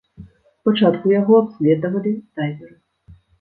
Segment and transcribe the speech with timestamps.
[0.61, 2.73] Спачатку яго абследавалі дайверы.